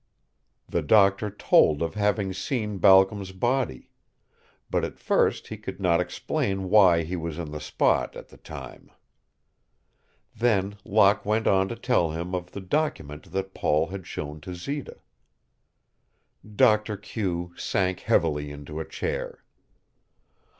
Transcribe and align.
The 0.67 0.81
doctor 0.81 1.29
told 1.29 1.83
of 1.83 1.93
having 1.93 2.33
seen 2.33 2.79
Balcom's 2.79 3.31
body. 3.31 3.91
But 4.67 4.83
at 4.83 4.97
first 4.97 5.49
he 5.49 5.57
could 5.57 5.79
not 5.79 6.01
explain 6.01 6.71
why 6.71 7.03
he 7.03 7.15
was 7.15 7.37
in 7.37 7.51
the 7.51 7.59
spot 7.61 8.15
at 8.15 8.29
the 8.29 8.37
time. 8.37 8.89
Then 10.35 10.75
Locke 10.83 11.23
went 11.23 11.45
on 11.45 11.67
to 11.67 11.75
tell 11.75 12.09
him 12.13 12.33
of 12.33 12.49
the 12.49 12.61
document 12.61 13.31
that 13.31 13.53
Paul 13.53 13.89
had 13.89 14.07
shown 14.07 14.41
to 14.41 14.55
Zita. 14.55 15.01
Doctor 16.55 16.97
Q 16.97 17.53
sank 17.55 17.99
heavily 17.99 18.49
into 18.49 18.79
a 18.79 18.85
chair. 18.89 19.43